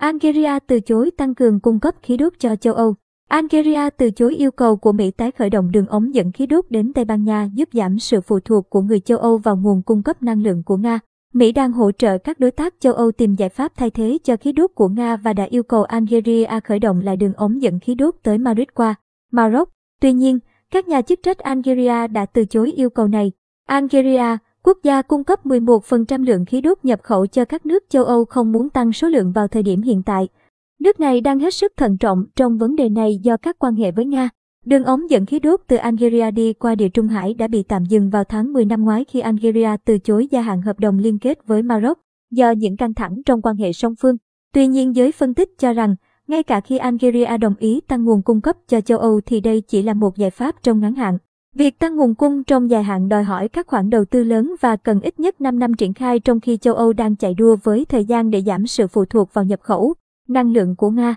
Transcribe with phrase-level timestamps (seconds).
[0.00, 2.94] Algeria từ chối tăng cường cung cấp khí đốt cho châu Âu.
[3.28, 6.64] Algeria từ chối yêu cầu của Mỹ tái khởi động đường ống dẫn khí đốt
[6.70, 9.82] đến Tây Ban Nha giúp giảm sự phụ thuộc của người châu Âu vào nguồn
[9.82, 10.98] cung cấp năng lượng của Nga.
[11.34, 14.36] Mỹ đang hỗ trợ các đối tác châu Âu tìm giải pháp thay thế cho
[14.36, 17.80] khí đốt của Nga và đã yêu cầu Algeria khởi động lại đường ống dẫn
[17.80, 18.94] khí đốt tới Madrid qua
[19.32, 19.68] Maroc.
[20.00, 20.38] Tuy nhiên,
[20.70, 23.32] các nhà chức trách Algeria đã từ chối yêu cầu này.
[23.66, 28.04] Algeria, quốc gia cung cấp 11% lượng khí đốt nhập khẩu cho các nước châu
[28.04, 30.28] Âu không muốn tăng số lượng vào thời điểm hiện tại.
[30.80, 33.90] Nước này đang hết sức thận trọng trong vấn đề này do các quan hệ
[33.90, 34.28] với Nga.
[34.64, 37.84] Đường ống dẫn khí đốt từ Algeria đi qua Địa Trung Hải đã bị tạm
[37.84, 41.18] dừng vào tháng 10 năm ngoái khi Algeria từ chối gia hạn hợp đồng liên
[41.18, 41.98] kết với Maroc
[42.30, 44.16] do những căng thẳng trong quan hệ song phương.
[44.54, 48.22] Tuy nhiên giới phân tích cho rằng, ngay cả khi Algeria đồng ý tăng nguồn
[48.22, 51.18] cung cấp cho châu Âu thì đây chỉ là một giải pháp trong ngắn hạn.
[51.54, 54.76] Việc tăng nguồn cung trong dài hạn đòi hỏi các khoản đầu tư lớn và
[54.76, 57.84] cần ít nhất 5 năm triển khai trong khi châu Âu đang chạy đua với
[57.84, 59.94] thời gian để giảm sự phụ thuộc vào nhập khẩu,
[60.28, 61.14] năng lượng của Nga.